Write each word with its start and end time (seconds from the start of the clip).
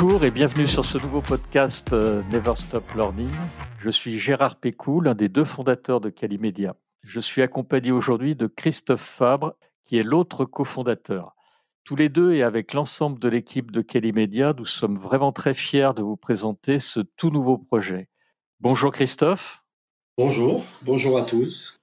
Bonjour 0.00 0.24
et 0.24 0.30
bienvenue 0.30 0.66
sur 0.66 0.86
ce 0.86 0.96
nouveau 0.96 1.20
podcast 1.20 1.92
euh, 1.92 2.22
Never 2.32 2.54
Stop 2.56 2.84
Learning. 2.94 3.30
Je 3.78 3.90
suis 3.90 4.18
Gérard 4.18 4.56
Pécou, 4.56 5.02
l'un 5.02 5.14
des 5.14 5.28
deux 5.28 5.44
fondateurs 5.44 6.00
de 6.00 6.08
Calimedia. 6.08 6.74
Je 7.02 7.20
suis 7.20 7.42
accompagné 7.42 7.92
aujourd'hui 7.92 8.34
de 8.34 8.46
Christophe 8.46 9.02
Fabre, 9.02 9.56
qui 9.84 9.98
est 9.98 10.02
l'autre 10.02 10.46
cofondateur. 10.46 11.36
Tous 11.84 11.96
les 11.96 12.08
deux 12.08 12.32
et 12.32 12.42
avec 12.42 12.72
l'ensemble 12.72 13.18
de 13.18 13.28
l'équipe 13.28 13.70
de 13.70 13.82
Calimedia, 13.82 14.54
nous 14.56 14.64
sommes 14.64 14.96
vraiment 14.96 15.32
très 15.32 15.52
fiers 15.52 15.90
de 15.94 16.00
vous 16.00 16.16
présenter 16.16 16.78
ce 16.78 17.00
tout 17.00 17.28
nouveau 17.28 17.58
projet. 17.58 18.08
Bonjour 18.58 18.92
Christophe. 18.92 19.62
Bonjour, 20.16 20.64
bonjour 20.80 21.18
à 21.18 21.24
tous. 21.24 21.79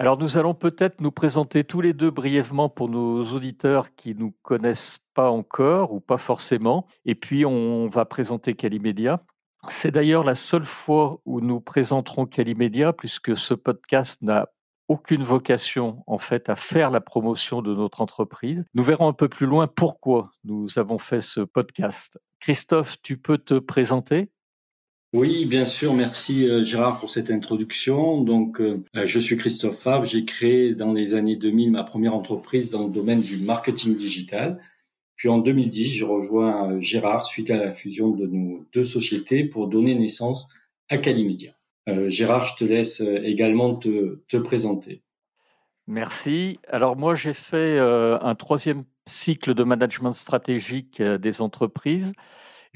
Alors 0.00 0.16
nous 0.16 0.38
allons 0.38 0.54
peut-être 0.54 1.00
nous 1.00 1.10
présenter 1.10 1.64
tous 1.64 1.80
les 1.80 1.92
deux 1.92 2.12
brièvement 2.12 2.68
pour 2.68 2.88
nos 2.88 3.24
auditeurs 3.32 3.96
qui 3.96 4.14
ne 4.14 4.20
nous 4.20 4.34
connaissent 4.42 5.00
pas 5.12 5.28
encore 5.28 5.92
ou 5.92 5.98
pas 5.98 6.18
forcément. 6.18 6.86
Et 7.04 7.16
puis 7.16 7.44
on 7.44 7.88
va 7.88 8.04
présenter 8.04 8.54
Calimedia. 8.54 9.24
C'est 9.68 9.90
d'ailleurs 9.90 10.22
la 10.22 10.36
seule 10.36 10.64
fois 10.64 11.20
où 11.24 11.40
nous 11.40 11.58
présenterons 11.58 12.26
Calimedia 12.26 12.92
puisque 12.92 13.36
ce 13.36 13.54
podcast 13.54 14.22
n'a 14.22 14.48
aucune 14.86 15.24
vocation 15.24 16.04
en 16.06 16.18
fait 16.18 16.48
à 16.48 16.54
faire 16.54 16.92
la 16.92 17.00
promotion 17.00 17.60
de 17.60 17.74
notre 17.74 18.00
entreprise. 18.00 18.64
Nous 18.74 18.84
verrons 18.84 19.08
un 19.08 19.12
peu 19.12 19.28
plus 19.28 19.46
loin 19.46 19.66
pourquoi 19.66 20.30
nous 20.44 20.78
avons 20.78 20.98
fait 20.98 21.22
ce 21.22 21.40
podcast. 21.40 22.20
Christophe, 22.38 23.02
tu 23.02 23.18
peux 23.18 23.38
te 23.38 23.58
présenter? 23.58 24.30
Oui, 25.14 25.46
bien 25.46 25.64
sûr. 25.64 25.94
Merci 25.94 26.46
euh, 26.46 26.62
Gérard 26.62 27.00
pour 27.00 27.08
cette 27.08 27.30
introduction. 27.30 28.20
Donc, 28.20 28.60
euh, 28.60 28.84
euh, 28.94 29.06
je 29.06 29.18
suis 29.18 29.38
Christophe 29.38 29.78
Fabre. 29.78 30.04
J'ai 30.04 30.26
créé 30.26 30.74
dans 30.74 30.92
les 30.92 31.14
années 31.14 31.36
2000 31.36 31.70
ma 31.70 31.82
première 31.82 32.14
entreprise 32.14 32.70
dans 32.70 32.86
le 32.86 32.92
domaine 32.92 33.20
du 33.20 33.38
marketing 33.38 33.96
digital. 33.96 34.60
Puis 35.16 35.30
en 35.30 35.38
2010, 35.38 35.94
je 35.94 36.04
rejoins 36.04 36.78
Gérard 36.80 37.24
suite 37.24 37.50
à 37.50 37.56
la 37.56 37.72
fusion 37.72 38.10
de 38.10 38.26
nos 38.26 38.66
deux 38.74 38.84
sociétés 38.84 39.44
pour 39.44 39.66
donner 39.68 39.94
naissance 39.94 40.46
à 40.90 40.98
Calimedia. 40.98 41.52
Gérard, 42.06 42.44
je 42.44 42.54
te 42.54 42.64
laisse 42.64 43.00
également 43.00 43.74
te, 43.74 44.20
te 44.28 44.36
présenter. 44.36 45.02
Merci. 45.88 46.60
Alors 46.68 46.96
moi, 46.96 47.16
j'ai 47.16 47.32
fait 47.32 47.80
un 47.80 48.34
troisième 48.36 48.84
cycle 49.06 49.54
de 49.54 49.64
management 49.64 50.12
stratégique 50.12 51.02
des 51.02 51.40
entreprises. 51.40 52.12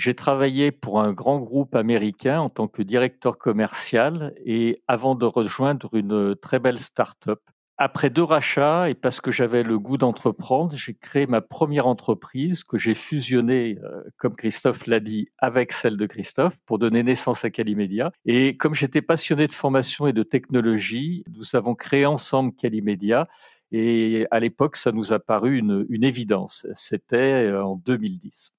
J'ai 0.02 0.16
travaillé 0.16 0.72
pour 0.72 1.00
un 1.00 1.12
grand 1.12 1.38
groupe 1.38 1.76
américain 1.76 2.40
en 2.40 2.50
tant 2.50 2.66
que 2.66 2.82
directeur 2.82 3.38
commercial 3.38 4.34
et 4.44 4.82
avant 4.88 5.14
de 5.14 5.24
rejoindre 5.26 5.90
une 5.92 6.34
très 6.34 6.58
belle 6.58 6.80
start-up. 6.80 7.38
Après 7.78 8.10
deux 8.10 8.24
rachats 8.24 8.90
et 8.90 8.94
parce 8.94 9.20
que 9.20 9.30
j'avais 9.30 9.62
le 9.62 9.78
goût 9.78 9.98
d'entreprendre, 9.98 10.74
j'ai 10.74 10.94
créé 10.94 11.28
ma 11.28 11.40
première 11.40 11.86
entreprise 11.86 12.64
que 12.64 12.78
j'ai 12.78 12.96
fusionnée, 12.96 13.78
euh, 13.84 14.02
comme 14.16 14.34
Christophe 14.34 14.88
l'a 14.88 14.98
dit, 14.98 15.28
avec 15.38 15.70
celle 15.70 15.96
de 15.96 16.06
Christophe 16.06 16.56
pour 16.66 16.80
donner 16.80 17.04
naissance 17.04 17.44
à 17.44 17.50
Calimedia. 17.50 18.10
Et 18.24 18.56
comme 18.56 18.74
j'étais 18.74 19.02
passionné 19.02 19.46
de 19.46 19.52
formation 19.52 20.08
et 20.08 20.12
de 20.12 20.24
technologie, 20.24 21.22
nous 21.30 21.54
avons 21.54 21.76
créé 21.76 22.06
ensemble 22.06 22.52
Calimedia. 22.54 23.28
Et 23.70 24.26
à 24.32 24.40
l'époque, 24.40 24.74
ça 24.74 24.90
nous 24.90 25.12
a 25.12 25.20
paru 25.20 25.58
une, 25.58 25.86
évidence. 26.02 26.66
C'était 26.74 27.44
euh, 27.44 27.64
en 27.64 27.76
2010. 27.76 28.52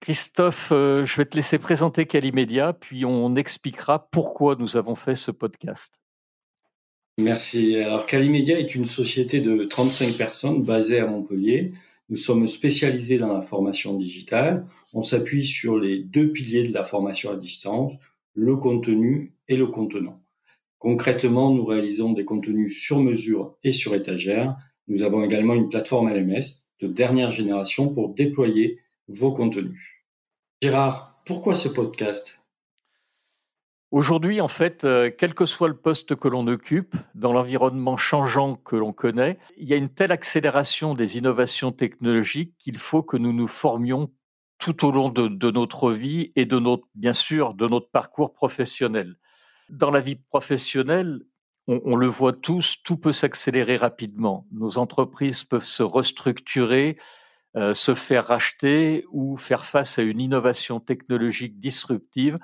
Christophe, 0.00 0.70
euh, 0.72 1.04
je 1.04 1.16
vais 1.16 1.24
te 1.24 1.36
laisser 1.36 1.58
présenter 1.58 2.06
Calimedia, 2.06 2.72
puis 2.72 3.04
on 3.04 3.34
expliquera 3.36 4.08
pourquoi 4.10 4.56
nous 4.56 4.76
avons 4.76 4.94
fait 4.94 5.16
ce 5.16 5.30
podcast. 5.30 6.00
Merci. 7.18 7.76
Alors 7.76 8.06
Calimedia 8.06 8.58
est 8.58 8.76
une 8.76 8.84
société 8.84 9.40
de 9.40 9.64
35 9.64 10.16
personnes 10.16 10.62
basée 10.62 11.00
à 11.00 11.06
Montpellier. 11.06 11.72
Nous 12.10 12.16
sommes 12.16 12.46
spécialisés 12.46 13.18
dans 13.18 13.32
la 13.32 13.42
formation 13.42 13.94
digitale. 13.94 14.66
On 14.94 15.02
s'appuie 15.02 15.44
sur 15.44 15.78
les 15.78 15.98
deux 15.98 16.30
piliers 16.30 16.68
de 16.68 16.72
la 16.72 16.84
formation 16.84 17.32
à 17.32 17.36
distance, 17.36 17.92
le 18.34 18.56
contenu 18.56 19.34
et 19.48 19.56
le 19.56 19.66
contenant. 19.66 20.22
Concrètement, 20.78 21.52
nous 21.52 21.64
réalisons 21.64 22.12
des 22.12 22.24
contenus 22.24 22.80
sur 22.80 23.00
mesure 23.00 23.56
et 23.64 23.72
sur 23.72 23.96
étagère. 23.96 24.56
Nous 24.86 25.02
avons 25.02 25.24
également 25.24 25.54
une 25.54 25.68
plateforme 25.68 26.08
LMS 26.08 26.64
de 26.80 26.86
dernière 26.86 27.32
génération 27.32 27.92
pour 27.92 28.14
déployer 28.14 28.78
vos 29.08 29.32
contenus. 29.32 29.78
Gérard, 30.62 31.20
pourquoi 31.24 31.54
ce 31.54 31.68
podcast? 31.68 32.42
Aujourd'hui, 33.90 34.42
en 34.42 34.48
fait, 34.48 34.84
euh, 34.84 35.10
quel 35.16 35.32
que 35.32 35.46
soit 35.46 35.68
le 35.68 35.76
poste 35.76 36.14
que 36.14 36.28
l'on 36.28 36.46
occupe, 36.46 36.94
dans 37.14 37.32
l'environnement 37.32 37.96
changeant 37.96 38.56
que 38.56 38.76
l'on 38.76 38.92
connaît, 38.92 39.38
il 39.56 39.66
y 39.66 39.72
a 39.72 39.76
une 39.76 39.88
telle 39.88 40.12
accélération 40.12 40.92
des 40.92 41.16
innovations 41.16 41.72
technologiques 41.72 42.52
qu'il 42.58 42.76
faut 42.76 43.02
que 43.02 43.16
nous 43.16 43.32
nous 43.32 43.46
formions 43.46 44.10
tout 44.58 44.84
au 44.84 44.90
long 44.90 45.08
de, 45.08 45.50
notre 45.50 45.92
vie 45.92 46.32
et 46.36 46.44
de 46.44 46.58
notre, 46.58 46.84
bien 46.94 47.14
sûr, 47.14 47.54
de 47.54 47.66
notre 47.66 47.90
parcours 47.90 48.34
professionnel. 48.34 49.16
Dans 49.70 49.90
la 49.90 50.00
vie 50.00 50.16
professionnelle, 50.16 51.22
on 51.66 51.96
le 51.96 52.08
voit 52.08 52.32
tous, 52.32 52.76
tout 52.82 52.96
peut 52.96 53.12
s'accélérer 53.12 53.76
rapidement. 53.76 54.46
Nos 54.52 54.78
entreprises 54.78 55.44
peuvent 55.44 55.64
se 55.64 55.82
restructurer, 55.82 56.98
euh, 57.56 57.72
se 57.72 57.94
faire 57.94 58.26
racheter 58.26 59.06
ou 59.10 59.38
faire 59.38 59.64
face 59.64 59.98
à 59.98 60.02
une 60.02 60.20
innovation 60.20 60.80
technologique 60.80 61.58
disruptive, 61.58 62.38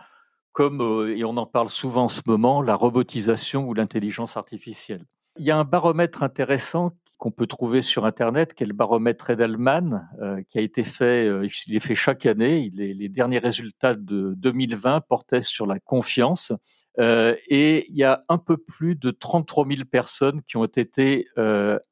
comme, 0.52 0.80
euh, 0.80 1.14
et 1.14 1.24
on 1.24 1.36
en 1.36 1.44
parle 1.44 1.68
souvent 1.68 2.04
en 2.04 2.08
ce 2.08 2.22
moment, 2.26 2.62
la 2.62 2.74
robotisation 2.74 3.68
ou 3.68 3.74
l'intelligence 3.74 4.38
artificielle. 4.38 5.04
Il 5.38 5.44
y 5.44 5.50
a 5.50 5.58
un 5.58 5.64
baromètre 5.64 6.22
intéressant 6.22 6.92
qu'on 7.18 7.30
peut 7.30 7.46
trouver 7.46 7.82
sur 7.82 8.06
Internet, 8.06 8.54
qui 8.54 8.64
est 8.64 8.66
le 8.66 8.72
baromètre 8.72 9.28
Edelman, 9.28 10.08
euh, 10.22 10.40
qui 10.48 10.58
a 10.58 10.62
été 10.62 10.84
fait, 10.84 11.28
il 11.66 11.76
est 11.76 11.80
fait 11.80 11.94
chaque 11.94 12.24
année. 12.24 12.70
les 12.72 13.08
derniers 13.10 13.38
résultats 13.38 13.92
de 13.92 14.32
2020 14.38 15.02
portaient 15.02 15.42
sur 15.42 15.66
la 15.66 15.80
confiance. 15.80 16.52
et 16.98 17.86
il 17.90 17.96
y 17.96 18.04
a 18.04 18.24
un 18.28 18.38
peu 18.38 18.56
plus 18.56 18.94
de 18.94 19.10
33 19.10 19.66
000 19.68 19.82
personnes 19.84 20.40
qui 20.42 20.56
ont 20.56 20.64
été 20.64 21.28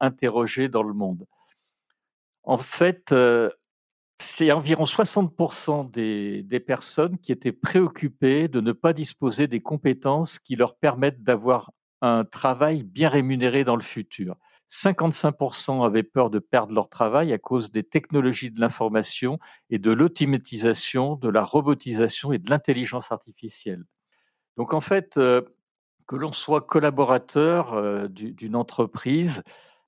interrogées 0.01 0.69
dans 0.69 0.83
le 0.83 0.95
monde. 0.95 1.27
En 2.45 2.59
fait, 2.59 3.13
euh, 3.13 3.51
c'est 4.21 4.51
environ 4.53 4.85
60% 4.85 5.91
des, 5.91 6.43
des, 6.43 6.61
personnes 6.61 7.19
qui 7.19 7.33
étaient 7.33 7.53
préoccupées 7.53 8.49
de 8.49 8.61
ne 8.61 8.73
pas 8.73 8.93
disposer 8.93 9.47
des 9.47 9.61
compétences 9.61 10.39
qui 10.39 10.57
leur 10.57 10.77
permettent 10.77 11.23
d'avoir 11.23 11.73
un 12.01 12.25
travail 12.25 12.83
bien 12.83 13.09
rémunéré 13.09 13.65
dans 13.65 13.77
le 13.77 13.83
futur. 13.83 14.37
55% 14.73 15.85
avaient 15.85 16.03
peur 16.03 16.31
de 16.31 16.39
perdre 16.39 16.73
leur 16.73 16.89
travail 16.89 17.33
à 17.33 17.39
cause 17.39 17.71
des 17.71 17.83
technologies 17.83 18.51
de 18.51 18.59
l'information 18.59 19.39
et 19.69 19.79
de 19.79 19.93
l'automatisation, 19.93 21.17
de 21.17 21.29
la 21.29 21.45
robotisation 21.45 22.33
et 22.33 22.39
de 22.39 22.49
l'intelligence 22.49 23.13
artificielle. 23.13 23.85
Donc 24.57 24.73
en 24.73 24.81
fait, 24.81 25.19
euh, 25.19 25.43
que 26.07 26.17
l'on 26.17 26.33
soit 26.33 26.63
collaborateur 26.63 27.75
euh, 27.75 28.09
d'une 28.09 28.57
entreprise, 28.57 29.43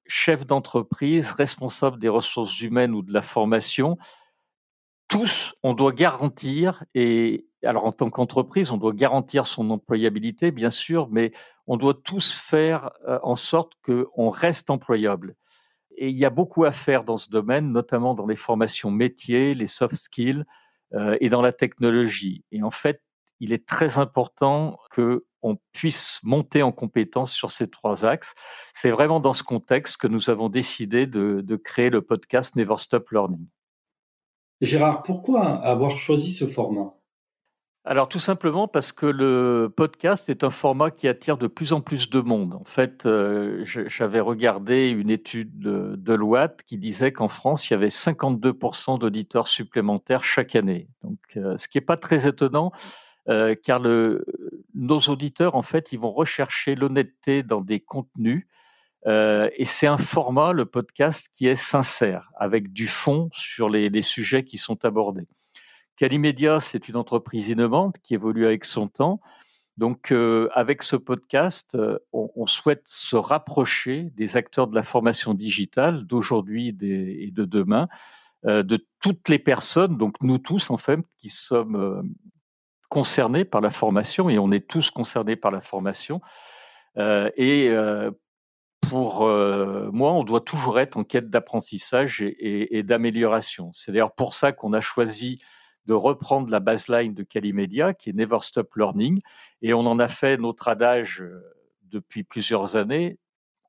chef 0.07 0.47
d'entreprise, 0.47 1.31
responsable 1.33 1.99
des 1.99 2.09
ressources 2.09 2.61
humaines 2.61 2.95
ou 2.95 3.03
de 3.03 3.13
la 3.13 3.23
formation, 3.23 3.97
tous, 5.09 5.55
on 5.63 5.75
doit 5.75 5.93
garantir, 5.93 6.85
et 6.95 7.47
alors 7.63 7.87
en 7.87 7.93
tant 7.93 8.11
qu'entreprise, 8.11 8.71
on 8.71 8.77
doit 8.77 8.93
garantir 8.93 9.47
son 9.47 9.71
employabilité, 9.71 10.51
bien 10.51 10.71
sûr, 10.71 11.09
mais 11.11 11.33
on 11.67 11.77
doit 11.77 11.95
tous 11.95 12.33
faire 12.33 12.91
euh, 13.07 13.19
en 13.23 13.37
sorte 13.37 13.73
qu'on 13.85 14.31
reste 14.31 14.71
employable. 14.71 15.37
Et 15.97 16.09
il 16.09 16.17
y 16.17 16.25
a 16.25 16.31
beaucoup 16.31 16.65
à 16.65 16.73
faire 16.73 17.05
dans 17.05 17.17
ce 17.17 17.31
domaine, 17.31 17.71
notamment 17.71 18.15
dans 18.15 18.27
les 18.27 18.37
formations 18.37 18.91
métiers, 18.91 19.55
les 19.55 19.67
soft 19.67 19.95
skills 19.95 20.45
euh, 20.95 21.17
et 21.21 21.29
dans 21.29 21.43
la 21.43 21.53
technologie. 21.53 22.45
Et 22.51 22.63
en 22.63 22.71
fait, 22.71 23.01
il 23.41 23.53
est 23.53 23.67
très 23.67 23.99
important 23.99 24.79
que 24.91 25.25
on 25.45 25.59
puisse 25.73 26.21
monter 26.25 26.63
en 26.63 26.73
compétence 26.73 27.33
sur 27.33 27.51
ces 27.51 27.69
trois 27.69 28.05
axes. 28.05 28.35
C'est 28.75 28.91
vraiment 28.91 29.21
dans 29.21 29.35
ce 29.35 29.43
contexte 29.43 29.99
que 29.99 30.09
nous 30.09 30.31
avons 30.31 30.49
décidé 30.49 31.07
de, 31.07 31.57
créer 31.63 31.91
le 31.91 32.03
podcast 32.03 32.57
Never 32.57 32.79
Stop 32.79 33.11
Learning. 33.11 33.47
Gérard, 34.61 35.03
pourquoi 35.03 35.63
avoir 35.63 35.97
choisi 35.97 36.33
ce 36.33 36.47
format? 36.47 36.95
Alors 37.87 38.09
tout 38.09 38.19
simplement 38.19 38.67
parce 38.67 38.93
que 38.93 39.05
le 39.05 39.71
podcast 39.75 40.31
est 40.31 40.43
un 40.43 40.49
format 40.49 40.91
qui 40.91 41.07
attire 41.07 41.37
de 41.37 41.47
plus 41.47 41.75
en 41.75 41.83
plus 41.83 42.09
de 42.09 42.21
monde. 42.21 42.55
En 42.55 42.65
fait, 42.65 43.05
euh, 43.05 43.63
j'avais 43.65 44.21
regardé 44.21 44.89
une 44.89 45.11
étude 45.11 45.59
de 45.59 45.95
Deloitte 45.97 46.63
qui 46.63 46.79
disait 46.79 47.13
qu'en 47.13 47.29
France, 47.29 47.69
il 47.69 47.75
y 47.75 47.77
avait 47.77 47.89
52% 47.89 48.99
d'auditeurs 48.99 49.49
supplémentaires 49.49 50.25
chaque 50.25 50.57
année. 50.57 50.89
Donc, 51.03 51.19
euh, 51.37 51.59
ce 51.59 51.69
qui 51.69 51.77
n'est 51.77 51.85
pas 51.85 51.99
très 51.99 52.27
étonnant 52.27 52.73
euh, 53.29 53.55
car 53.55 53.81
nos 53.81 54.99
auditeurs, 55.01 55.55
en 55.55 55.63
fait, 55.63 55.93
ils 55.93 55.99
vont 55.99 56.13
rechercher 56.13 56.75
l'honnêteté 56.75 57.43
dans 57.43 57.61
des 57.61 57.81
contenus. 57.81 58.47
Euh, 59.07 59.51
et 59.57 59.65
c'est 59.65 59.87
un 59.87 59.99
format, 59.99 60.53
le 60.53 60.67
podcast, 60.67 61.29
qui 61.33 61.47
est 61.47 61.57
sincère, 61.57 62.31
avec 62.39 62.73
du 62.73 62.87
fond 62.87 63.31
sur 63.33 63.69
les, 63.69 64.03
sujets 64.03 64.45
qui 64.45 64.59
sont 64.59 64.85
abordés. 64.85 65.27
Calimedia, 65.97 66.61
c'est 66.61 66.89
une 66.89 66.97
entreprise 66.97 67.49
innovante 67.49 67.97
qui 68.03 68.15
évolue 68.15 68.47
avec 68.47 68.65
son 68.65 68.89
temps. 68.89 69.21
Donc, 69.77 70.13
euh, 70.13 70.49
avec 70.55 70.83
ce 70.83 70.97
podcast, 70.97 71.77
on, 72.13 72.47
souhaite 72.47 72.83
se 72.85 73.17
rapprocher 73.17 74.11
des 74.17 74.37
acteurs 74.37 74.69
de 74.69 74.75
la 74.75 74.83
formation 74.83 75.35
digitale 75.35 76.07
d'aujourd'hui 76.07 76.69
et 76.69 77.31
de 77.31 77.45
demain, 77.45 77.89
de 78.45 78.87
toutes 79.01 79.29
les 79.31 79.39
personnes, 79.39 79.97
donc 79.97 80.17
nous 80.23 80.39
tous 80.39 80.71
en 80.71 80.77
fait, 80.77 81.01
qui 81.17 81.31
sommes 81.31 82.15
concernés 82.95 83.45
par 83.45 83.61
la 83.61 83.71
formation, 83.71 84.31
et 84.31 84.39
on 84.39 84.53
est 84.53 84.69
tous 84.69 84.93
concernés 84.93 85.35
par 85.35 85.51
la 85.51 85.61
formation. 85.61 86.21
et 86.97 87.75
pour 88.89 89.27
moi, 89.27 90.13
on 90.13 90.23
doit 90.23 90.43
toujours 90.43 90.79
être 90.79 90.97
en 90.97 91.03
quête 91.03 91.29
d'apprentissage 91.29 92.23
et, 92.23 92.79
et 92.79 92.85
d'amélioration. 92.85 93.73
C'est 93.73 93.91
d'ailleurs 93.91 94.15
pour 94.15 94.33
ça 94.33 94.53
qu'on 94.53 94.73
a 94.73 94.81
choisi 94.81 95.41
de 95.87 95.93
reprendre 95.93 96.49
la 96.51 96.61
baseline 96.61 97.15
de 97.15 97.25
Calimedia, 97.25 97.95
qui 97.95 98.11
est 98.11 98.13
Never 98.13 98.39
Stop 98.43 98.77
Learning, 98.77 99.21
et 99.61 99.75
on 99.75 99.81
en 99.81 99.99
a 99.99 100.07
fait 100.07 100.37
notre 100.37 100.69
adage 100.69 101.25
depuis 101.83 102.23
plusieurs 102.23 102.77
années, 102.77 103.19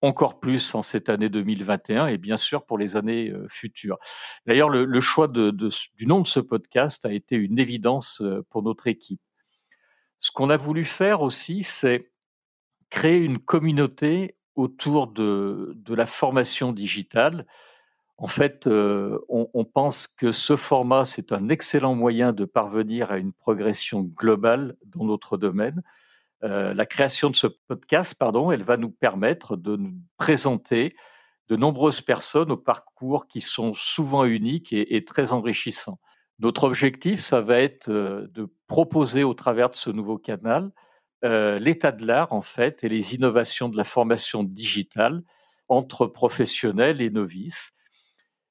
encore 0.05 0.39
plus 0.39 0.75
en 0.75 0.81
cette 0.81 1.09
année 1.09 1.29
2021 1.29 2.07
et 2.07 2.17
bien 2.17 2.37
sûr 2.37 2.65
pour 2.65 2.77
les 2.77 2.95
années 2.95 3.29
euh, 3.29 3.47
futures. 3.49 3.97
D'ailleurs, 4.45 4.69
le, 4.69 5.01
choix 5.01 5.27
du 5.27 6.07
nom 6.07 6.21
de 6.21 6.27
ce 6.27 6.39
podcast 6.39 7.05
a 7.05 7.11
été 7.11 7.35
une 7.35 7.59
évidence 7.59 8.21
euh, 8.21 8.45
pour 8.49 8.63
notre 8.63 8.87
équipe. 8.87 9.21
Ce 10.19 10.31
qu'on 10.31 10.49
a 10.49 10.57
voulu 10.57 10.85
faire 10.85 11.21
aussi, 11.21 11.63
c'est 11.63 12.11
créer 12.89 13.19
une 13.19 13.39
communauté 13.39 14.37
autour 14.55 15.07
de, 15.07 15.73
de 15.75 15.93
la 15.93 16.05
formation 16.05 16.71
digitale. 16.71 17.45
En 18.17 18.27
fait, 18.27 18.67
euh, 18.67 19.19
on, 19.27 19.49
on, 19.53 19.65
pense 19.65 20.07
que 20.07 20.31
ce 20.31 20.55
format, 20.55 21.03
c'est 21.03 21.33
un 21.33 21.49
excellent 21.49 21.95
moyen 21.95 22.31
de 22.31 22.45
parvenir 22.45 23.11
à 23.11 23.17
une 23.17 23.33
progression 23.33 24.01
globale 24.01 24.77
dans 24.85 25.03
notre 25.03 25.37
domaine. 25.37 25.83
Euh, 26.45 26.75
la 26.75 26.85
création 26.85 27.31
de 27.31 27.35
ce 27.35 27.47
podcast, 27.47 28.13
pardon, 28.13 28.51
elle 28.51 28.63
va 28.63 28.77
nous 28.77 28.91
permettre 28.91 29.55
de 29.55 29.77
nous 29.77 29.95
présenter 30.17 30.95
de 31.47 31.55
nombreuses 31.55 32.01
personnes 32.01 32.51
au 32.51 32.57
parcours 32.57 33.27
qui 33.27 33.41
sont 33.41 33.73
souvent 33.73 34.25
uniques 34.25 34.71
et, 34.71 35.05
très 35.05 35.33
enrichissants. 35.33 35.99
Notre 36.37 36.65
objectif, 36.65 37.19
ça 37.19 37.41
va 37.41 37.59
être 37.59 37.89
euh, 37.89 38.27
de 38.31 38.47
proposer 38.67 39.23
au 39.23 39.33
travers 39.33 39.69
de 39.69 39.75
ce 39.75 39.89
nouveau 39.89 40.19
canal 40.19 40.71
euh, 41.23 41.57
l'état 41.57 41.91
de 41.91 42.05
l'art, 42.05 42.31
en 42.31 42.43
fait, 42.43 42.83
et 42.83 42.89
les 42.89 43.15
innovations 43.15 43.67
de 43.67 43.77
la 43.77 43.83
formation 43.83 44.43
digitale 44.43 45.23
entre 45.67 46.05
professionnels 46.05 47.01
et 47.01 47.09
novices. 47.09 47.71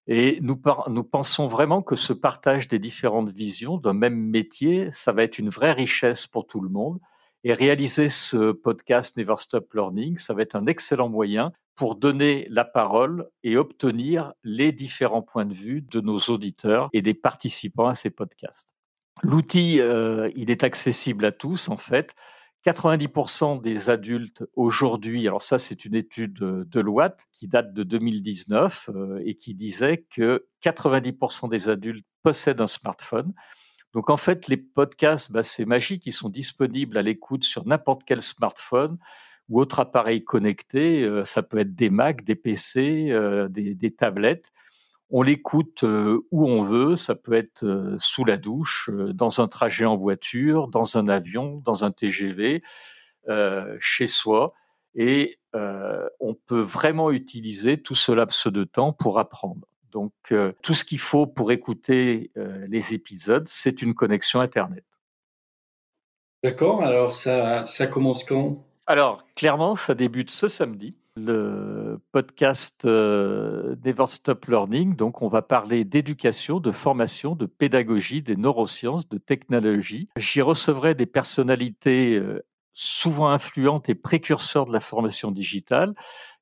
Et 0.08 0.38
nous, 0.40 0.61
nous 0.88 1.05
pensons 1.05 1.47
vraiment 1.47 1.81
que 1.81 1.94
ce 1.94 2.12
partage 2.12 2.67
des 2.67 2.81
différentes 2.81 3.31
visions 3.31 3.79
d'un 3.79 3.93
même 3.93 4.17
métier, 4.17 4.90
ça 4.90 5.12
va 5.12 5.23
être 5.23 5.38
une 5.38 5.49
vraie 5.49 5.73
richesse 5.73 6.26
pour 6.26 6.47
tout 6.47 6.61
le 6.61 6.69
monde 6.69 6.99
et 7.44 7.52
réaliser 7.52 8.08
ce 8.08 8.52
podcast 8.52 9.17
Never 9.19 9.35
Stop 9.38 9.73
Learning, 9.75 10.17
ça 10.17 10.32
va 10.32 10.43
être 10.43 10.56
un 10.56 10.67
excellent 10.67 11.11
moyen 11.11 11.52
pour 11.76 11.94
donner 11.94 12.46
la 12.50 12.64
parole 12.64 13.29
et 13.43 13.58
obtenir 13.58 14.32
les 14.43 14.73
différents 14.73 15.23
points 15.23 15.44
de 15.44 15.52
vue 15.52 15.82
de 15.82 16.00
nos 16.00 16.19
auditeurs 16.19 16.88
et 16.94 17.02
des 17.02 17.14
participants 17.14 17.88
à 17.88 17.94
ces 17.94 18.11
podcasts. 18.11 18.75
L'outil, 19.23 19.81
euh, 19.81 20.31
il 20.35 20.50
est 20.50 20.64
accessible 20.64 21.25
à 21.26 21.32
tous 21.32 21.69
en 21.69 21.76
fait. 21.76 22.14
90% 22.64 23.61
des 23.61 23.90
adultes 23.90 24.43
aujourd'hui, 24.55 25.29
alors 25.29 25.43
ça 25.43 25.58
c'est 25.58 25.85
une 25.85 25.94
étude 25.94 26.38
de 26.38 26.81
Loite 26.81 27.26
qui 27.31 27.47
date 27.47 27.75
de 27.75 27.82
2019 27.82 28.88
euh, 28.88 29.23
et 29.23 29.35
qui 29.35 29.55
disait 29.55 30.06
que 30.11 30.47
90% 30.62 31.50
des 31.50 31.69
adultes 31.69 32.06
possèdent 32.23 32.62
un 32.62 32.67
smartphone. 32.67 33.35
Donc 33.94 34.11
en 34.11 34.17
fait, 34.17 34.49
les 34.49 34.56
podcasts, 34.56 35.31
bah, 35.31 35.44
c'est 35.44 35.64
magique, 35.64 36.05
ils 36.06 36.12
sont 36.12 36.29
disponibles 36.29 36.99
à 36.99 37.02
l'écoute 37.02 37.44
sur 37.44 37.64
n'importe 37.64 38.02
quel 38.05 38.23
smartphone 38.23 38.99
ou 39.49 39.61
autre 39.61 39.79
appareil 39.81 40.25
connecté. 40.25 41.02
Euh, 41.02 41.25
ça 41.25 41.43
peut 41.43 41.58
être 41.58 41.76
des 41.76 41.91
Mac, 41.91 42.25
des 42.25 42.35
PC, 42.35 43.11
euh, 43.11 43.49
des, 43.49 43.91
tablettes. 43.93 44.52
On 45.11 45.23
l'écoute 45.23 45.85
euh, 45.85 46.26
où 46.32 46.49
on 46.49 46.62
veut, 46.62 46.96
ça 46.96 47.14
peut 47.14 47.35
être 47.35 47.94
sous 47.99 48.25
la 48.25 48.37
douche, 48.37 48.91
dans 48.91 49.41
un 49.41 49.46
trajet 49.46 49.85
en 49.85 49.97
voiture, 49.97 50.67
dans 50.69 50.99
un 50.99 51.06
avion, 51.08 51.62
dans 51.64 51.85
un 51.85 51.93
TGV, 51.93 52.62
chez 53.79 54.06
soi. 54.08 54.55
Et 54.97 55.38
on 56.20 56.35
peut 56.47 56.61
vraiment 56.61 57.12
utiliser 57.12 57.81
tout 57.81 57.94
ce 57.94 58.11
laps 58.11 58.49
de 58.49 58.64
temps 58.64 58.93
pour 58.93 59.20
apprendre. 59.20 59.69
Donc, 59.94 60.12
euh, 60.32 60.52
tout 60.61 60.75
ce 60.75 60.85
qu'il 60.85 60.99
faut 60.99 61.25
pour 61.25 61.52
écouter 61.52 62.32
euh, 62.37 62.67
les 62.69 62.94
épisodes, 62.94 63.46
c'est 63.46 63.81
une 63.81 63.94
connexion 63.94 64.41
Internet. 64.41 64.85
D'accord, 66.43 66.82
alors 66.82 67.12
ça, 67.12 67.64
ça 67.67 67.87
commence 67.87 68.25
quand? 68.25 68.62
Alors, 68.87 69.25
clairement, 69.37 69.76
ça 69.76 69.94
débute 69.94 70.31
ce 70.31 70.49
samedi. 70.49 70.96
Le 71.17 72.00
podcast 72.11 72.85
euh, 72.85 73.76
Never 73.85 74.06
Stop 74.08 74.46
Learning. 74.46 74.96
Donc, 74.96 75.23
on 75.23 75.29
va 75.29 75.43
parler 75.43 75.85
d'éducation, 75.85 76.58
de 76.58 76.73
formation, 76.73 77.37
de 77.37 77.47
pédagogie, 77.47 78.20
des 78.20 78.37
neurosciences, 78.37 79.08
de 79.08 79.19
technologie. 79.19 80.08
J'y 80.17 80.43
recevrai 80.43 80.97
des 80.97 81.06
personnalités 81.06 82.20
souvent 82.75 83.29
influentes 83.29 83.88
et 83.88 83.94
précurseurs 83.94 84.67
de 84.67 84.73
la 84.73 84.81
formation 84.81 85.31
digitale. 85.31 85.94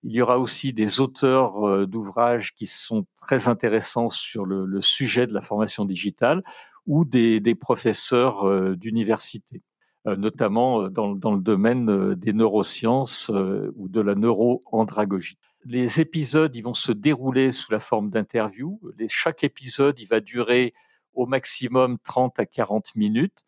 Il 0.04 0.12
y 0.12 0.20
aura 0.20 0.38
aussi 0.38 0.72
des 0.72 1.00
auteurs 1.00 1.66
euh, 1.66 1.87
d'ouvrages 1.87 2.54
qui 2.54 2.66
sont 2.66 3.06
très 3.16 3.49
intéressants 3.49 4.08
sur 4.08 4.44
le, 4.44 4.81
sujet 4.81 5.26
de 5.26 5.34
la 5.34 5.40
formation 5.40 5.84
digitale 5.84 6.43
ou 6.87 7.04
des, 7.04 7.54
professeurs 7.54 8.49
euh, 8.49 8.75
d'université, 8.75 9.62
euh, 10.08 10.16
notamment 10.16 10.88
dans, 10.88 11.34
le 11.34 11.40
domaine 11.40 12.14
des 12.14 12.32
neurosciences 12.32 13.31
ou 13.76 13.88
de 13.88 14.00
la 14.00 14.14
neuroandragogie. 14.14 15.38
Les 15.64 16.00
épisodes, 16.00 16.55
ils 16.56 16.62
vont 16.62 16.75
se 16.75 16.90
dérouler 16.90 17.52
sous 17.52 17.70
la 17.70 17.78
forme 17.78 18.10
d'interviews. 18.10 18.81
Chaque 19.06 19.44
épisode, 19.44 20.00
il 20.00 20.08
va 20.08 20.19
durer 20.19 20.75
au 21.14 21.26
maximum 21.26 21.98
30 22.02 22.40
à 22.40 22.46
40 22.46 22.96
minutes 22.96 23.44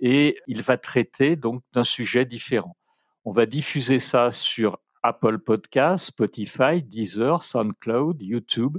et 0.00 0.38
il 0.48 0.62
va 0.62 0.76
traiter 0.76 1.36
donc 1.36 1.62
d'un 1.72 1.84
sujet 1.84 2.24
différent. 2.24 2.76
On 3.24 3.30
va 3.30 3.46
diffuser 3.46 4.00
ça 4.00 4.32
sur 4.32 4.78
Apple 5.02 5.38
Podcasts, 5.38 6.06
Spotify, 6.06 6.82
Deezer, 6.82 7.42
SoundCloud, 7.42 8.22
YouTube 8.22 8.78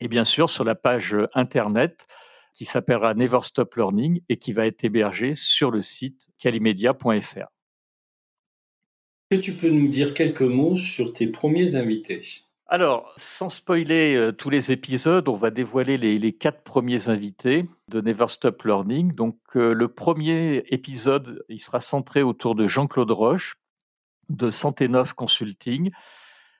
et 0.00 0.08
bien 0.08 0.24
sûr 0.24 0.50
sur 0.50 0.64
la 0.64 0.74
page 0.74 1.16
internet 1.34 2.06
qui 2.54 2.64
s'appellera 2.64 3.14
Never 3.14 3.40
Stop 3.42 3.74
Learning 3.74 4.20
et 4.28 4.38
qui 4.38 4.52
va 4.52 4.66
être 4.66 4.82
hébergée 4.84 5.34
sur 5.34 5.70
le 5.70 5.82
site 5.82 6.26
calimedia.fr. 6.38 7.48
Est-ce 9.30 9.40
que 9.40 9.44
tu 9.44 9.52
peux 9.52 9.70
nous 9.70 9.88
dire 9.88 10.14
quelques 10.14 10.42
mots 10.42 10.76
sur 10.76 11.12
tes 11.12 11.26
premiers 11.26 11.74
invités? 11.74 12.22
Alors, 12.68 13.12
sans 13.16 13.50
spoiler 13.50 14.16
euh, 14.16 14.32
tous 14.32 14.50
les 14.50 14.72
épisodes, 14.72 15.28
on 15.28 15.36
va 15.36 15.50
dévoiler 15.50 15.98
les, 15.98 16.32
quatre 16.32 16.62
premiers 16.62 17.08
invités 17.08 17.66
de 17.88 18.00
Never 18.00 18.26
Stop 18.28 18.62
Learning. 18.64 19.12
Donc, 19.12 19.38
euh, 19.54 19.72
le 19.72 19.88
premier 19.88 20.64
épisode, 20.68 21.44
il 21.48 21.60
sera 21.60 21.80
centré 21.80 22.22
autour 22.22 22.56
de 22.56 22.66
Jean-Claude 22.66 23.10
Roche 23.12 23.54
de 24.28 24.50
Santé 24.50 24.88
Neuf 24.88 25.12
Consulting. 25.12 25.90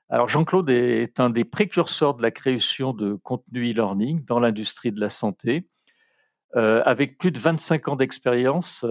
Alors, 0.08 0.28
Jean-Claude 0.28 0.70
est 0.70 1.18
un 1.18 1.30
des 1.30 1.44
précurseurs 1.44 2.14
de 2.14 2.22
la 2.22 2.30
création 2.30 2.92
de 2.92 3.14
contenu 3.14 3.70
e-learning 3.70 4.24
dans 4.24 4.38
l'industrie 4.38 4.92
de 4.92 5.00
la 5.00 5.08
santé. 5.08 5.66
Euh, 6.54 6.82
avec 6.84 7.18
plus 7.18 7.32
de 7.32 7.38
25 7.38 7.88
ans 7.88 7.96
d'expérience 7.96 8.86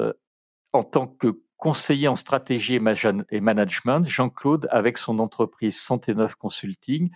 en 0.74 0.84
tant 0.84 1.08
que 1.08 1.40
conseiller 1.58 2.08
en 2.08 2.16
stratégie 2.16 2.76
et 2.76 3.40
management, 3.40 4.08
Jean-Claude, 4.08 4.68
avec 4.72 4.98
son 4.98 5.20
entreprise 5.20 5.80
Santé 5.80 6.14
Neuf 6.14 6.36
Consulting, 6.36 7.10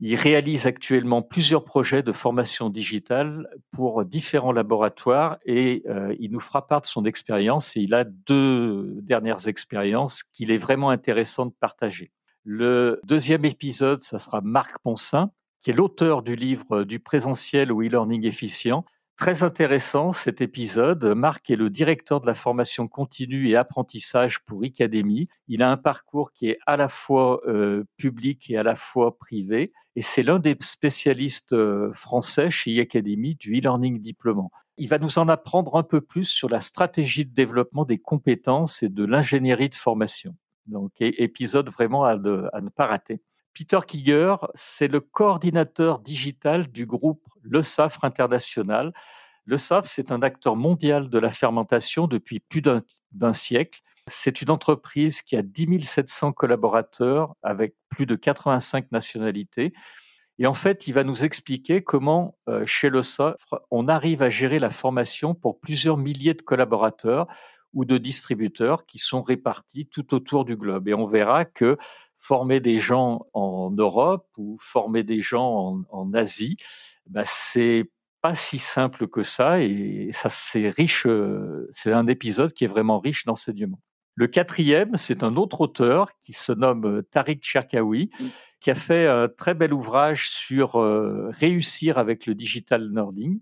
il 0.00 0.14
réalise 0.14 0.66
actuellement 0.66 1.22
plusieurs 1.22 1.64
projets 1.64 2.02
de 2.02 2.12
formation 2.12 2.68
digitale 2.68 3.48
pour 3.70 4.04
différents 4.04 4.52
laboratoires 4.52 5.38
et 5.46 5.82
euh, 5.88 6.14
il 6.20 6.30
nous 6.32 6.40
fera 6.40 6.66
part 6.66 6.82
de 6.82 6.86
son 6.86 7.04
expérience 7.06 7.76
et 7.76 7.80
il 7.80 7.94
a 7.94 8.04
deux 8.04 8.98
dernières 9.02 9.48
expériences 9.48 10.22
qu'il 10.22 10.50
est 10.50 10.58
vraiment 10.58 10.90
intéressant 10.90 11.46
de 11.46 11.54
partager. 11.58 12.12
Le 12.44 13.00
deuxième 13.04 13.44
épisode, 13.44 14.02
ça 14.02 14.18
sera 14.18 14.40
Marc 14.42 14.78
Ponsin, 14.82 15.30
qui 15.62 15.70
est 15.70 15.74
l'auteur 15.74 16.22
du 16.22 16.36
livre 16.36 16.84
du 16.84 17.00
présentiel 17.00 17.72
au 17.72 17.82
e-learning 17.82 18.24
efficient, 18.26 18.84
Très 19.16 19.42
intéressant 19.42 20.12
cet 20.12 20.42
épisode. 20.42 21.02
Marc 21.02 21.48
est 21.48 21.56
le 21.56 21.70
directeur 21.70 22.20
de 22.20 22.26
la 22.26 22.34
formation 22.34 22.86
continue 22.86 23.48
et 23.48 23.56
apprentissage 23.56 24.40
pour 24.44 24.62
Icademy. 24.62 25.28
Il 25.48 25.62
a 25.62 25.70
un 25.70 25.78
parcours 25.78 26.32
qui 26.32 26.50
est 26.50 26.58
à 26.66 26.76
la 26.76 26.88
fois 26.88 27.40
euh, 27.48 27.84
public 27.96 28.50
et 28.50 28.58
à 28.58 28.62
la 28.62 28.74
fois 28.74 29.16
privé. 29.16 29.72
Et 29.96 30.02
c'est 30.02 30.22
l'un 30.22 30.38
des 30.38 30.54
spécialistes 30.60 31.54
euh, 31.54 31.94
français 31.94 32.50
chez 32.50 32.72
Icademy 32.72 33.36
du 33.36 33.58
e-learning 33.58 34.02
diplômant. 34.02 34.50
Il 34.76 34.90
va 34.90 34.98
nous 34.98 35.18
en 35.18 35.28
apprendre 35.28 35.76
un 35.76 35.82
peu 35.82 36.02
plus 36.02 36.26
sur 36.26 36.50
la 36.50 36.60
stratégie 36.60 37.24
de 37.24 37.32
développement 37.32 37.86
des 37.86 37.98
compétences 37.98 38.82
et 38.82 38.90
de 38.90 39.04
l'ingénierie 39.06 39.70
de 39.70 39.74
formation. 39.76 40.36
Donc, 40.66 40.92
épisode 41.00 41.70
vraiment 41.70 42.04
à 42.04 42.16
ne 42.16 42.68
pas 42.68 42.86
rater. 42.86 43.22
Peter 43.56 43.78
Kiger, 43.86 44.36
c'est 44.54 44.86
le 44.86 45.00
coordinateur 45.00 46.00
digital 46.00 46.70
du 46.70 46.84
groupe 46.84 47.22
Le 47.40 47.62
Safre 47.62 48.04
International. 48.04 48.92
Le 49.46 49.56
Safre, 49.56 49.88
c'est 49.88 50.12
un 50.12 50.20
acteur 50.20 50.56
mondial 50.56 51.08
de 51.08 51.18
la 51.18 51.30
fermentation 51.30 52.06
depuis 52.06 52.40
plus 52.40 52.60
d'un 52.60 53.32
siècle. 53.32 53.80
C'est 54.08 54.42
une 54.42 54.50
entreprise 54.50 55.22
qui 55.22 55.36
a 55.36 55.42
10 55.42 55.82
700 55.84 56.32
collaborateurs 56.32 57.34
avec 57.42 57.74
plus 57.88 58.04
de 58.04 58.14
85 58.14 58.92
nationalités. 58.92 59.72
Et 60.38 60.46
en 60.46 60.52
fait, 60.52 60.86
il 60.86 60.92
va 60.92 61.02
nous 61.02 61.24
expliquer 61.24 61.82
comment, 61.82 62.36
euh, 62.50 62.66
chez 62.66 62.90
le 62.90 63.00
Sofre, 63.00 63.62
on 63.70 63.88
arrive 63.88 64.22
à 64.22 64.28
gérer 64.28 64.58
la 64.58 64.68
formation 64.68 65.34
pour 65.34 65.60
plusieurs 65.60 65.96
milliers 65.96 66.34
de 66.34 66.42
collaborateurs 66.42 67.26
ou 67.72 67.86
de 67.86 67.96
distributeurs 67.96 68.84
qui 68.84 68.98
sont 68.98 69.22
répartis 69.22 69.86
tout 69.86 70.14
autour 70.14 70.44
du 70.44 70.56
globe. 70.56 70.88
Et 70.88 70.94
on 70.94 71.06
verra 71.06 71.46
que 71.46 71.78
former 72.18 72.60
des 72.60 72.78
gens 72.78 73.26
en 73.32 73.70
Europe 73.70 74.26
ou 74.36 74.56
former 74.60 75.02
des 75.02 75.20
gens 75.20 75.84
en, 75.90 76.14
Asie, 76.14 76.56
bah, 77.06 77.22
c'est 77.24 77.90
pas 78.22 78.34
si 78.34 78.58
simple 78.58 79.06
que 79.06 79.22
ça 79.22 79.60
et 79.60 80.10
ça 80.12 80.28
c'est 80.28 80.68
riche. 80.70 81.06
Euh, 81.06 81.68
c'est 81.72 81.92
un 81.92 82.06
épisode 82.06 82.52
qui 82.52 82.64
est 82.64 82.68
vraiment 82.68 82.98
riche 82.98 83.24
d'enseignements. 83.24 83.80
Le 84.14 84.26
quatrième, 84.26 84.96
c'est 84.96 85.22
un 85.22 85.36
autre 85.36 85.60
auteur 85.60 86.08
qui 86.22 86.32
se 86.32 86.50
nomme 86.50 86.86
euh, 86.86 87.02
Tariq 87.02 87.40
Cherkaoui, 87.42 88.10
mmh. 88.18 88.24
qui 88.60 88.70
a 88.70 88.74
fait 88.74 89.06
un 89.06 89.28
très 89.28 89.52
bel 89.52 89.74
ouvrage 89.74 90.30
sur 90.30 90.76
euh, 90.76 91.30
réussir 91.32 91.98
avec 91.98 92.24
le 92.24 92.34
digital 92.34 92.90
learning. 92.90 93.40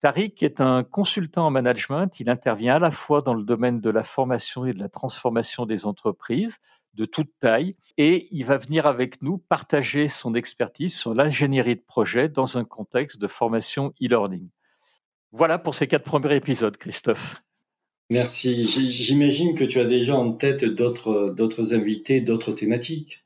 Tariq 0.00 0.42
est 0.42 0.60
un 0.60 0.84
consultant 0.84 1.46
en 1.46 1.50
management. 1.50 2.18
Il 2.18 2.30
intervient 2.30 2.76
à 2.76 2.78
la 2.78 2.90
fois 2.90 3.20
dans 3.20 3.34
le 3.34 3.44
domaine 3.44 3.80
de 3.80 3.90
la 3.90 4.02
formation 4.02 4.64
et 4.64 4.72
de 4.72 4.78
la 4.78 4.88
transformation 4.88 5.66
des 5.66 5.86
entreprises 5.86 6.56
de 6.96 7.04
toute 7.04 7.30
taille 7.38 7.76
et 7.98 8.28
il 8.30 8.44
va 8.44 8.56
venir 8.56 8.86
avec 8.86 9.22
nous 9.22 9.38
partager 9.38 10.08
son 10.08 10.34
expertise 10.34 10.94
sur 10.94 11.14
l'ingénierie 11.14 11.76
de 11.76 11.84
projet 11.86 12.28
dans 12.28 12.58
un 12.58 12.64
contexte 12.64 13.20
de 13.20 13.26
formation 13.26 13.92
e-learning. 14.02 14.48
Voilà 15.32 15.58
pour 15.58 15.74
ces 15.74 15.86
quatre 15.86 16.04
premiers 16.04 16.36
épisodes, 16.36 16.76
Christophe. 16.76 17.42
Merci. 18.08 18.64
J'imagine 18.64 19.54
que 19.54 19.64
tu 19.64 19.80
as 19.80 19.84
déjà 19.84 20.16
en 20.16 20.32
tête 20.32 20.64
d'autres, 20.64 21.74
invités, 21.74 22.20
d'autres 22.20 22.52
thématiques. 22.52 23.25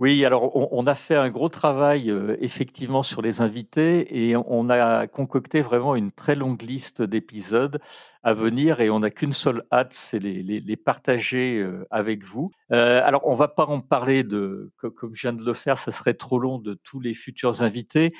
Oui, 0.00 0.24
alors 0.24 0.56
on, 0.72 0.86
a 0.86 0.94
fait 0.94 1.14
un 1.14 1.28
gros 1.28 1.50
travail 1.50 2.10
euh, 2.10 2.34
effectivement 2.40 3.02
sur 3.02 3.20
les 3.20 3.42
invités 3.42 4.28
et 4.30 4.34
on 4.34 4.70
a 4.70 5.06
concocté 5.06 5.60
vraiment 5.60 5.94
une 5.94 6.10
très 6.10 6.34
longue 6.34 6.62
liste 6.62 7.02
d'épisodes 7.02 7.78
à 8.22 8.32
venir 8.32 8.80
et 8.80 8.88
on 8.88 9.00
n'a 9.00 9.10
qu'une 9.10 9.34
seule 9.34 9.62
hâte, 9.70 9.92
c'est 9.92 10.18
les, 10.18 10.76
partager 10.78 11.58
euh, 11.58 11.86
avec 11.90 12.24
vous. 12.24 12.50
Euh, 12.72 13.02
alors 13.04 13.26
on 13.26 13.34
va 13.34 13.48
pas 13.48 13.66
en 13.66 13.82
parler 13.82 14.24
de, 14.24 14.72
comme 14.78 15.14
je 15.14 15.20
viens 15.20 15.34
de 15.34 15.44
le 15.44 15.52
faire, 15.52 15.76
ça 15.76 15.92
serait 15.92 16.14
trop 16.14 16.38
long 16.38 16.58
de 16.58 16.72
tous 16.82 17.00
les 17.00 17.12
futurs 17.12 17.60
invités, 17.60 18.10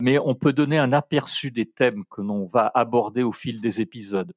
mais 0.00 0.18
on 0.18 0.34
peut 0.34 0.54
donner 0.54 0.78
un 0.78 0.94
aperçu 0.94 1.50
des 1.50 1.66
thèmes 1.66 2.04
que 2.10 2.22
l'on 2.22 2.46
va 2.46 2.70
aborder 2.74 3.22
au 3.22 3.32
fil 3.32 3.60
des 3.60 3.82
épisodes. 3.82 4.32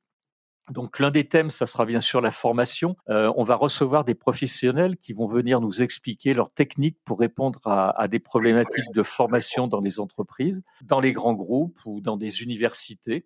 Donc 0.70 1.00
l'un 1.00 1.12
des 1.12 1.28
thèmes, 1.28 1.50
ça 1.50 1.66
sera 1.66 1.86
bien 1.86 2.02
sûr 2.02 2.22
la 2.22 2.32
formation. 2.32 2.96
Euh, 3.10 3.32
on 3.36 3.44
va 3.44 3.56
recevoir 3.56 4.04
des 4.06 4.16
professionnels 4.16 4.98
qui 4.98 5.14
vont 5.14 5.28
venir 5.28 5.62
nous 5.62 5.82
expliquer 5.82 6.34
leurs 6.34 6.52
techniques 6.52 6.98
pour 7.06 7.20
répondre 7.20 7.60
à, 7.66 8.08
des 8.08 8.20
problématiques 8.20 8.92
de 8.94 9.04
formation 9.04 9.68
dans 9.68 9.82
les 9.82 10.00
entreprises, 10.00 10.64
dans 10.84 11.00
les 11.00 11.12
grands 11.12 11.34
groupes 11.34 11.80
ou 11.86 12.02
dans 12.02 12.18
des 12.18 12.42
universités. 12.42 13.26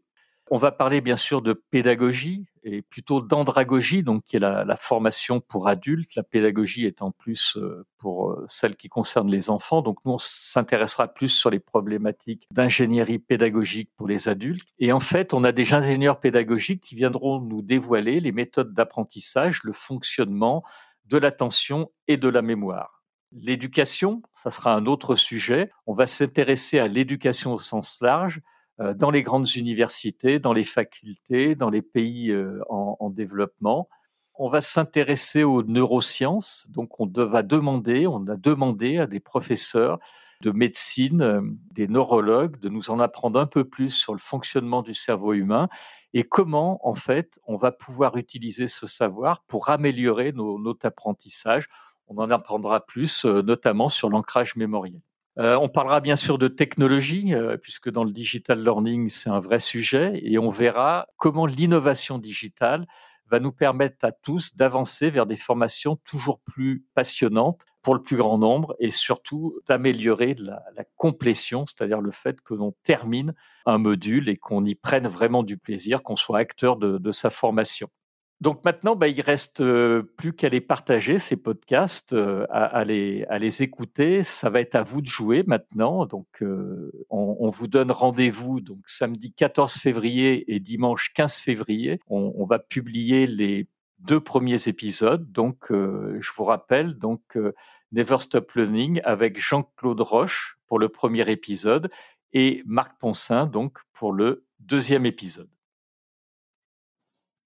On 0.52 0.58
va 0.58 0.72
parler 0.72 1.00
bien 1.00 1.16
sûr 1.16 1.42
de 1.42 1.54
pédagogie 1.54 2.46
et 2.64 2.82
plutôt 2.82 3.22
d'andragogie, 3.22 4.04
donc 4.04 4.24
qui 4.24 4.36
est 4.36 4.40
la, 4.40 4.78
formation 4.78 5.40
pour 5.40 5.68
adultes. 5.68 6.16
La 6.16 6.24
pédagogie 6.24 6.86
étant 6.86 7.12
plus 7.12 7.58
euh, 7.58 7.86
pour 7.98 8.32
euh, 8.32 8.46
celle 8.48 8.76
qui 8.76 8.90
concerne 8.90 9.32
les 9.32 9.50
enfants. 9.50 9.82
Donc 9.82 10.00
nous, 10.06 10.14
on 10.14 10.18
s'intéressera 10.20 11.08
plus 11.08 11.30
sur 11.30 11.50
les 11.50 11.60
problématiques 11.60 12.46
d'ingénierie 12.52 13.20
pédagogique 13.20 13.90
pour 13.96 14.08
les 14.08 14.28
adultes. 14.28 14.68
Et 14.80 14.92
en 14.92 15.00
fait, 15.00 15.34
on 15.34 15.44
a 15.44 15.52
des 15.52 15.74
ingénieurs 15.74 16.20
pédagogiques 16.20 16.82
qui 16.82 16.96
viendront 16.96 17.40
nous 17.40 17.62
dévoiler 17.62 18.20
les 18.20 18.32
méthodes 18.32 18.74
d'apprentissage, 18.74 19.64
le 19.64 19.74
fonctionnement 19.74 20.64
de 21.06 21.18
l'attention 21.18 21.90
et 22.08 22.18
de 22.18 22.28
la 22.28 22.42
mémoire. 22.42 23.04
L'éducation, 23.32 24.22
ça 24.36 24.52
sera 24.52 24.74
un 24.74 24.86
autre 24.86 25.16
sujet. 25.16 25.72
On 25.88 25.94
va 25.94 26.06
s'intéresser 26.06 26.80
à 26.80 26.88
l'éducation 26.88 27.54
au 27.54 27.60
sens 27.60 28.00
large 28.02 28.42
dans 28.80 29.12
les 29.12 29.22
grandes 29.22 29.56
universités, 29.56 30.40
dans 30.40 30.54
les 30.54 30.64
facultés, 30.64 31.56
dans 31.56 31.70
les 31.70 31.82
pays 31.82 32.32
euh, 32.32 32.60
en, 32.70 33.10
développement. 33.10 33.88
On 34.36 34.50
va 34.50 34.62
s'intéresser 34.62 35.44
aux 35.44 35.62
neurosciences, 35.62 36.68
donc 36.72 37.00
on 37.00 37.08
va 37.08 37.44
demander, 37.44 38.08
on 38.08 38.28
a 38.28 38.36
demandé 38.36 38.98
à 38.98 39.06
des 39.06 39.20
professeurs 39.20 40.00
de 40.42 40.52
médecine, 40.52 41.22
euh, 41.22 41.42
des 41.72 41.88
neurologues, 41.88 42.60
de 42.60 42.70
nous 42.70 42.90
en 42.90 43.00
apprendre 43.00 43.40
un 43.40 43.46
peu 43.46 43.64
plus 43.64 43.92
sur 43.92 44.14
le 44.14 44.20
fonctionnement 44.20 44.82
du 44.82 44.96
cerveau 44.96 45.34
humain 45.34 45.70
et 46.14 46.24
comment, 46.24 46.80
en 46.88 46.96
fait, 46.96 47.40
on 47.46 47.58
va 47.58 47.72
pouvoir 47.72 48.18
utiliser 48.18 48.68
ce 48.68 48.88
savoir 48.88 49.44
pour 49.44 49.70
améliorer 49.70 50.32
nos, 50.32 50.60
notre 50.60 50.88
apprentissage. 50.88 51.68
On 52.08 52.18
en 52.18 52.30
apprendra 52.32 52.86
plus, 52.86 53.26
notamment 53.26 53.90
sur 53.90 54.10
l'ancrage 54.10 54.56
mémoriel. 54.56 55.02
Euh, 55.40 55.56
on 55.58 55.68
parlera 55.68 56.00
bien 56.00 56.16
sûr 56.16 56.38
de 56.38 56.48
technologie, 56.48 57.34
euh, 57.34 57.58
puisque 57.58 57.90
dans 57.90 58.04
le 58.04 58.12
digital 58.12 58.64
learning, 58.64 59.10
c'est 59.10 59.30
un 59.30 59.40
vrai 59.40 59.60
sujet, 59.60 60.20
et 60.24 60.38
on 60.38 60.50
verra 60.50 61.08
comment 61.18 61.48
l'innovation 61.48 62.20
digitale 62.20 62.86
va 63.32 63.40
nous 63.40 63.52
permettre 63.52 64.06
à 64.06 64.12
tous 64.12 64.56
d'avancer 64.56 65.10
vers 65.10 65.26
des 65.26 65.38
formations 65.38 65.96
toujours 65.96 66.40
plus 66.42 66.86
passionnantes 66.94 67.64
pour 67.82 67.96
le 67.96 68.02
plus 68.02 68.16
grand 68.16 68.38
nombre 68.38 68.76
et 68.80 68.92
surtout 68.92 69.60
d'améliorer 69.68 70.36
la, 70.36 70.62
complétion, 70.98 71.66
c'est-à-dire 71.66 72.00
le 72.00 72.12
fait 72.12 72.40
que 72.42 72.54
l'on 72.54 72.74
termine 72.84 73.34
un 73.66 73.80
module 73.80 74.30
et 74.30 74.38
qu'on 74.38 74.64
y 74.66 74.76
prenne 74.76 75.08
vraiment 75.08 75.42
du 75.42 75.58
plaisir, 75.58 76.04
qu'on 76.04 76.16
soit 76.16 76.38
acteur 76.38 76.78
de 76.78 77.12
sa 77.12 77.30
formation. 77.30 77.90
Donc 78.44 78.66
maintenant, 78.66 78.98
bah, 78.98 79.08
il 79.08 79.22
reste 79.22 79.62
euh, 79.62 80.04
plus 80.18 80.34
qu'à 80.34 80.50
les 80.50 80.60
partager, 80.60 81.18
ces 81.18 81.38
podcasts, 81.38 82.12
euh, 82.12 82.46
à, 82.50 82.84
les, 82.84 83.64
écouter. 83.64 84.24
Ça 84.24 84.50
va 84.50 84.60
être 84.60 84.76
à 84.76 84.84
vous 84.84 85.02
de 85.02 85.08
jouer 85.08 85.46
maintenant. 85.48 86.06
Donc 86.06 86.28
euh, 86.42 86.92
on, 87.10 87.50
vous 87.50 87.68
donne 87.68 87.90
rendez-vous 87.90 88.60
donc 88.60 88.80
samedi 88.86 89.32
14 89.32 89.76
février 89.76 90.54
et 90.54 90.60
dimanche 90.60 91.14
15 91.14 91.38
février. 91.38 92.02
On, 92.08 92.44
va 92.44 92.60
publier 92.60 93.28
les 93.28 93.70
deux 94.00 94.20
premiers 94.20 94.68
épisodes. 94.68 95.32
Donc 95.32 95.68
je 95.70 96.32
vous 96.36 96.44
rappelle 96.44 96.96
donc 96.96 97.22
Never 97.94 98.18
Stop 98.20 98.52
Learning 98.56 99.00
avec 99.06 99.40
Jean-Claude 99.40 100.02
Roche 100.02 100.60
pour 100.68 100.80
le 100.80 100.90
premier 100.90 101.32
épisode 101.32 101.90
et 102.34 102.62
Marc 102.66 103.00
Poncin 103.00 103.46
donc 103.46 103.78
pour 103.94 104.12
le 104.12 104.46
deuxième 104.60 105.06
épisode. 105.06 105.53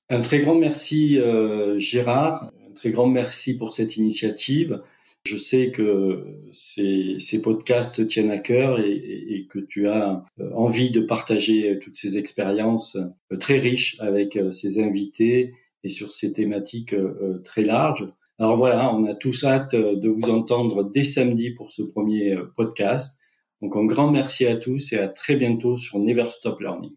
Un 0.09 0.21
très 0.21 0.39
grand 0.39 0.55
merci 0.55 1.17
euh, 1.19 1.77
Gérard, 1.79 2.49
un 2.65 2.73
très 2.73 2.91
grand 2.91 3.07
merci 3.07 3.57
pour 3.57 3.73
cette 3.73 3.97
initiative. 3.97 4.81
Je 5.25 5.35
sais 5.35 5.71
que 5.71 6.23
ces, 6.53 7.17
ces 7.19 7.41
podcasts 7.41 8.07
tiennent 8.07 8.31
à 8.31 8.37
cœur 8.37 8.79
et, 8.79 8.93
et, 8.93 9.47
que 9.47 9.59
tu 9.59 9.87
as 9.89 10.23
euh, 10.39 10.49
envie 10.53 10.91
de 10.91 11.01
partager 11.01 11.77
toutes 11.79 11.97
ces 11.97 12.17
expériences 12.17 12.95
euh, 13.33 13.35
très 13.35 13.57
riches 13.57 13.99
avec 13.99 14.39
ces 14.49 14.81
invités 14.81 15.53
et 15.83 15.89
sur 15.89 16.11
ces 16.11 16.31
thématiques 16.31 16.95
très 17.43 17.63
larges. 17.63 18.09
Alors 18.39 18.55
voilà, 18.55 18.93
on 18.95 19.05
a 19.05 19.13
tous 19.13 19.43
hâte 19.43 19.75
de 19.75 20.09
vous 20.09 20.29
entendre 20.29 20.89
dès 20.89 21.03
samedi 21.03 21.51
pour 21.51 21.71
ce 21.71 21.81
premier 21.81 22.35
podcast. 22.55 23.19
Donc 23.61 23.75
un 23.75 23.85
grand 23.85 24.11
merci 24.11 24.45
à 24.45 24.55
tous 24.55 24.93
et 24.93 24.97
à 24.97 25.07
très 25.07 25.35
bientôt 25.35 25.75
sur 25.75 25.99
Never 25.99 26.29
Stop 26.29 26.61
Learning. 26.61 26.93